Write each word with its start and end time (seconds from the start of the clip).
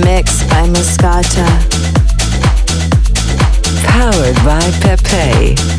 Mixed 0.06 0.48
by 0.48 0.68
Mascota. 0.68 1.48
Powered 3.84 4.36
by 4.46 4.62
Pepe. 4.80 5.75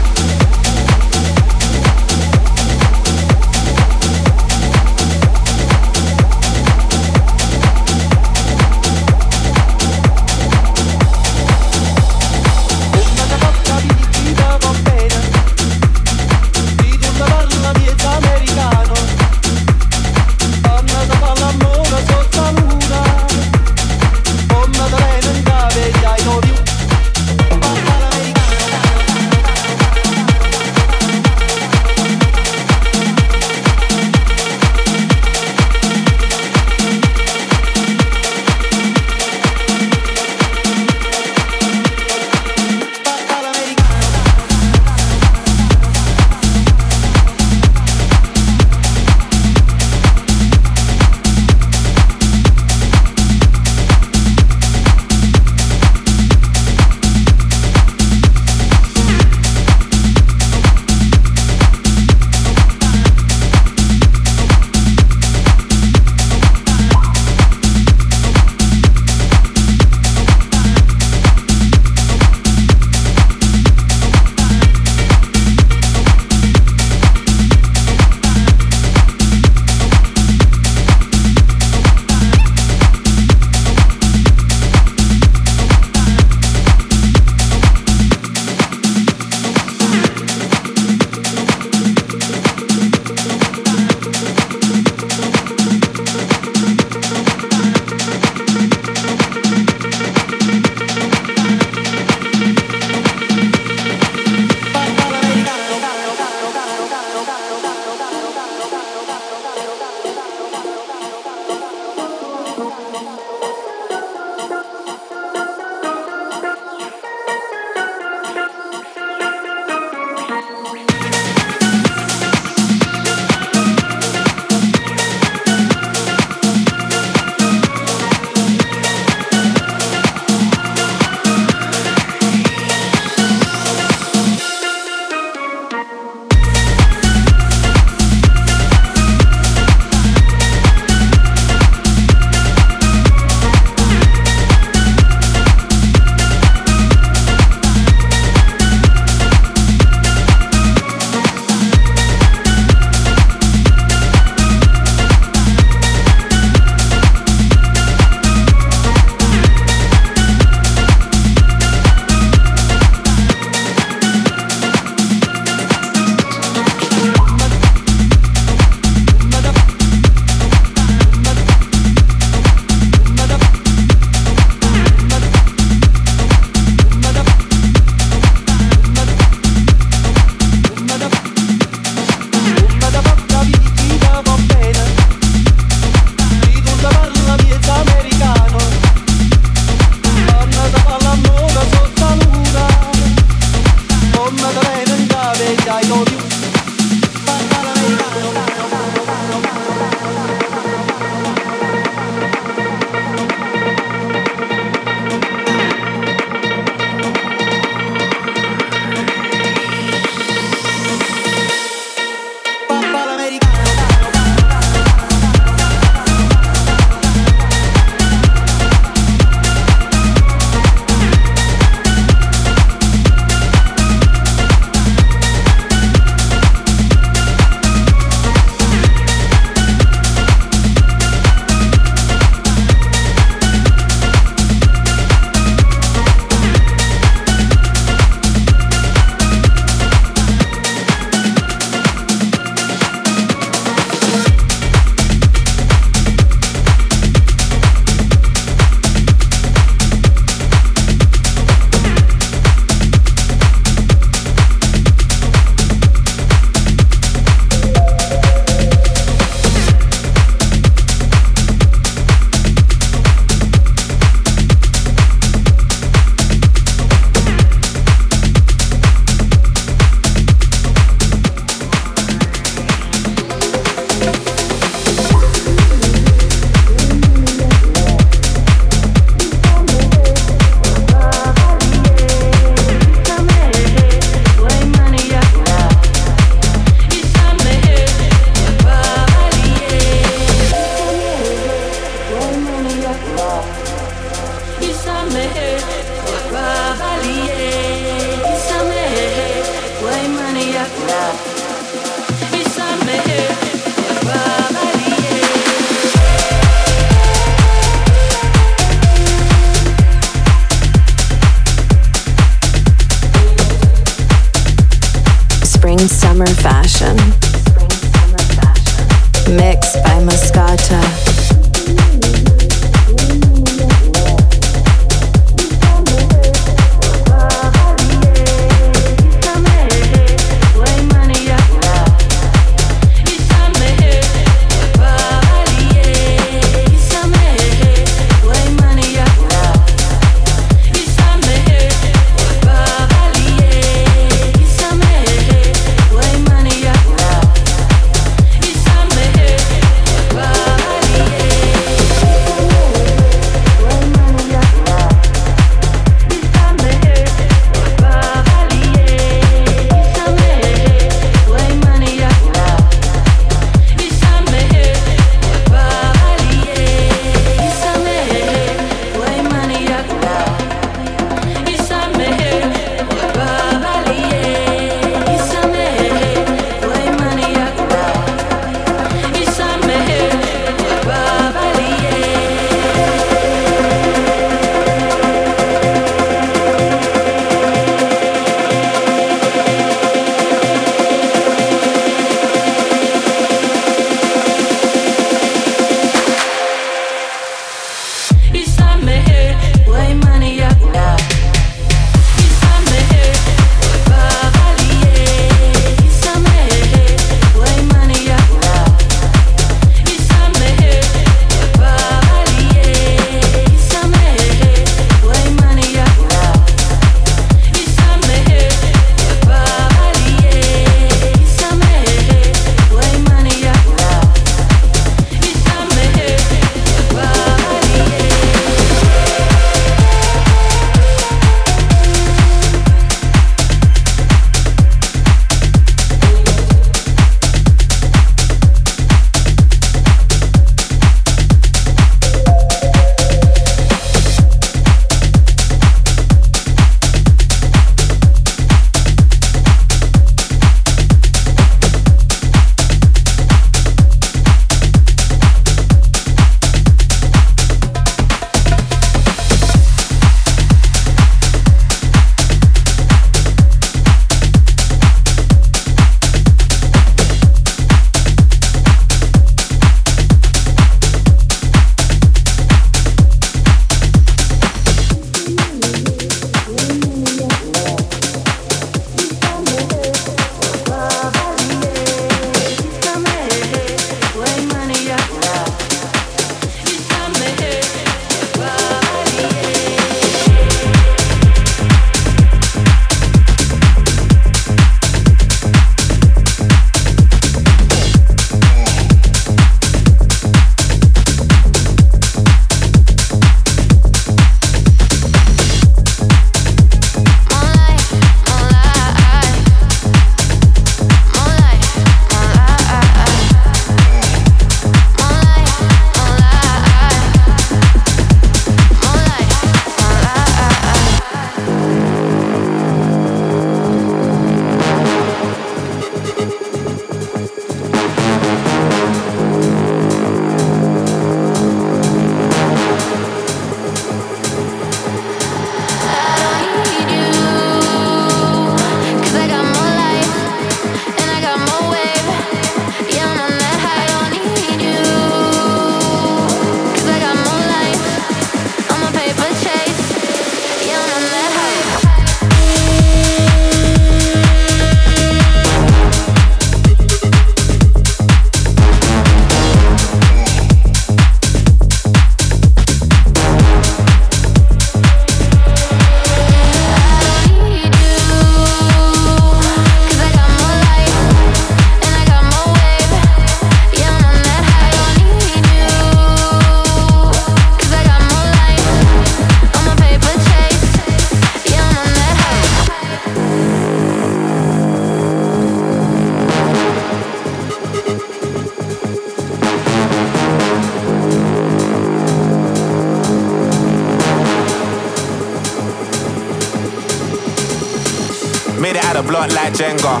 Made 598.72 598.78
it 598.78 598.84
out 598.88 598.96
of 598.96 599.06
block 599.06 599.28
like 599.36 599.52
Jenga. 599.52 600.00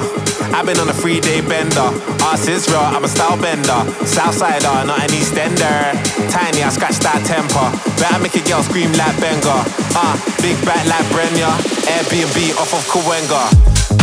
I've 0.56 0.64
been 0.64 0.80
on 0.80 0.88
a 0.88 0.94
three 0.96 1.20
day 1.20 1.42
bender. 1.44 1.92
Arse 2.24 2.48
is 2.48 2.64
real, 2.72 2.80
I'm 2.80 3.04
a 3.04 3.08
style 3.08 3.36
bender. 3.36 3.84
Southsider, 4.08 4.88
not 4.88 4.96
an 4.96 5.12
Eastender. 5.12 5.92
Tiny, 6.32 6.64
I 6.64 6.70
scratch 6.72 6.96
that 7.04 7.20
temper. 7.28 7.68
Better 8.00 8.16
make 8.24 8.32
a 8.32 8.40
girl 8.48 8.64
scream 8.64 8.88
like 8.96 9.12
Benga. 9.20 9.60
Ah, 9.92 10.16
uh, 10.16 10.40
big 10.40 10.56
back 10.64 10.88
like 10.88 11.04
Brenya. 11.12 11.52
Airbnb 11.84 12.56
off 12.56 12.72
of 12.72 12.80
Kawenga. 12.88 13.44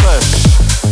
Push, 0.06 0.46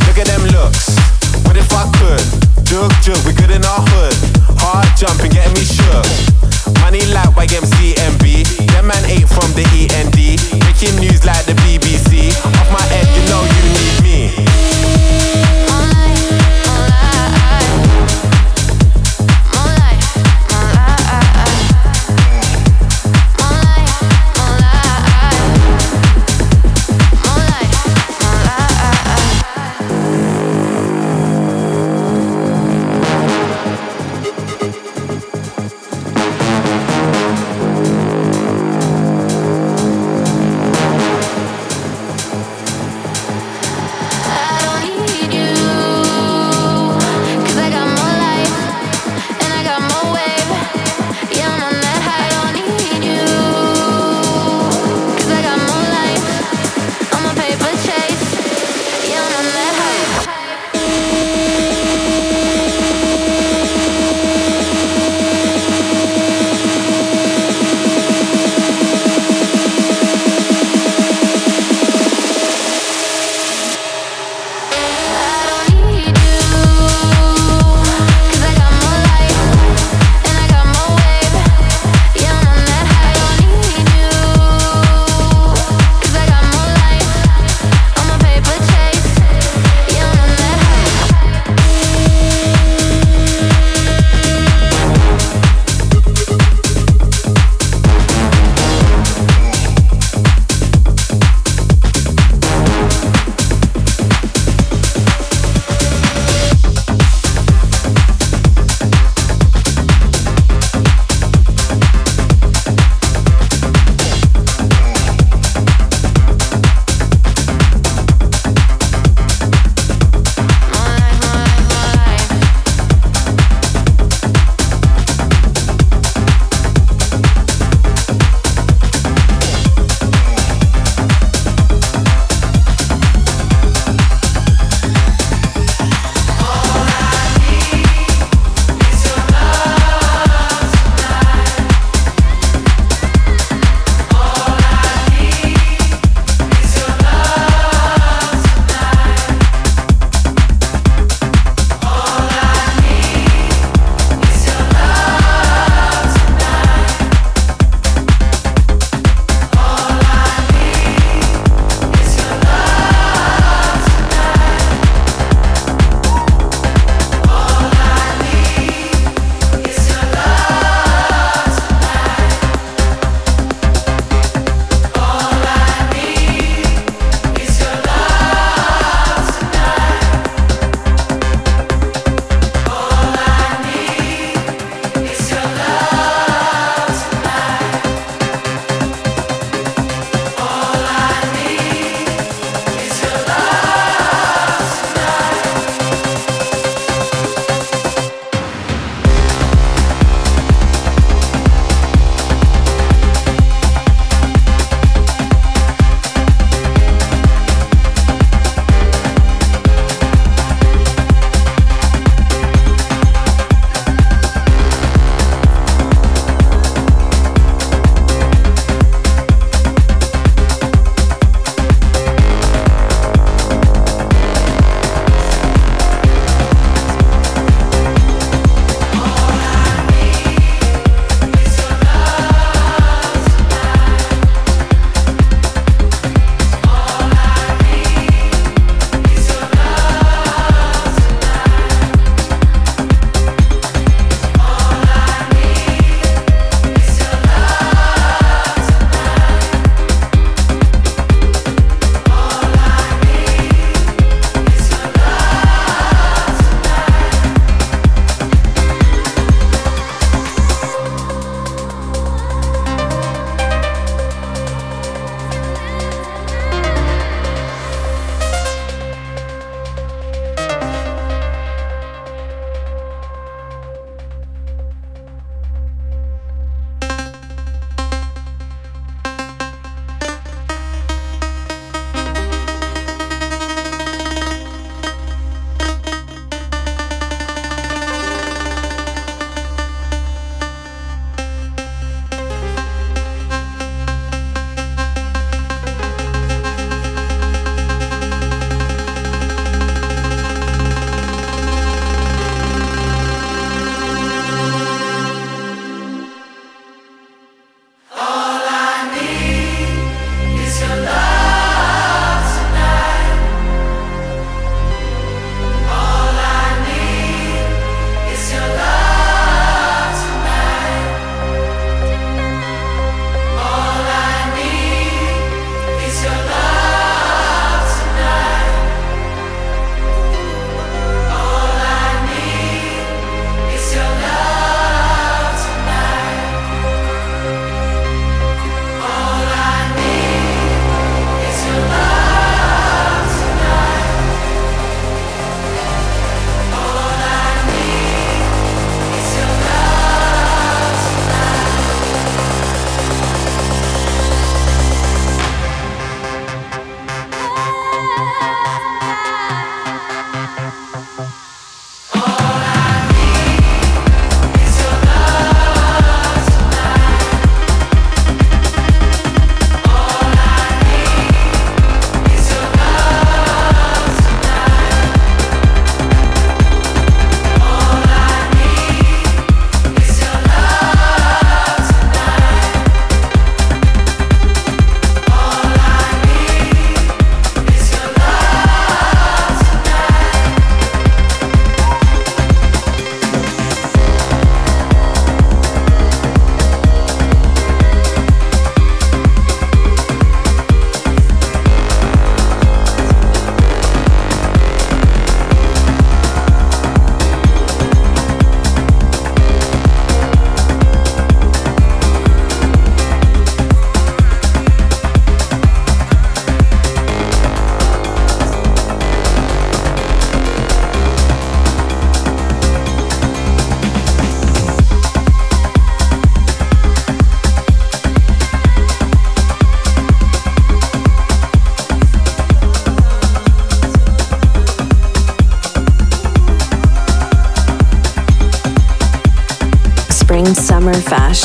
look 0.10 0.18
at 0.18 0.26
them 0.26 0.42
looks. 0.58 0.98
What 1.46 1.54
if 1.54 1.70
I 1.70 1.86
could? 2.02 2.26
Jug, 2.66 2.90
jug, 3.06 3.22
we 3.30 3.34
good 3.38 3.54
in 3.54 3.62
our 3.62 3.86
hood. 3.94 4.18
Hard 4.58 4.90
jumping, 4.98 5.30
getting 5.30 5.54
me 5.54 5.62
shook. 5.62 6.37
Money 6.82 7.06
like 7.14 7.30
YMCMB. 7.36 8.68
Them 8.72 8.88
man 8.88 9.04
ate 9.06 9.28
from 9.28 9.52
the 9.54 9.66
END. 9.74 10.18
Making 10.64 10.96
news 11.00 11.26
like 11.26 11.46
the 11.46 11.54
BBC. 11.66 12.32
Off 12.60 12.72
my 12.72 12.82
head, 12.92 13.08
you 13.16 13.24
know 13.30 13.44
you 13.44 13.64
need 13.78 14.04
me. 14.04 14.57